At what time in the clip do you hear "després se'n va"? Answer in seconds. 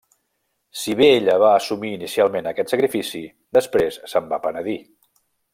3.59-4.45